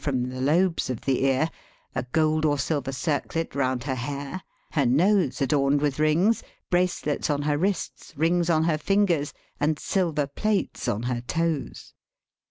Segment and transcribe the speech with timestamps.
[0.03, 1.47] 147 from the lobes of the ear,
[1.93, 7.43] a gold or silver circlet round her hair, her nose adorned with rings, bracelets on
[7.43, 11.93] her wrists, rings on her fingers, and silver plates on her toes.